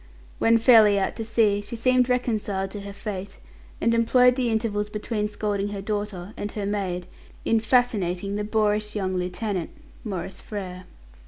[0.39, 3.37] When fairly out to sea she seemed reconciled to her fate,
[3.79, 7.05] and employed the intervals between scolding her daughter and her maid,
[7.45, 9.69] in fascinating the boorish young Lieutenant,
[10.03, 10.85] Maurice Frere.